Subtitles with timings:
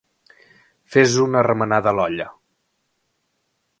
[0.95, 2.29] Fes una remenada a l'olla.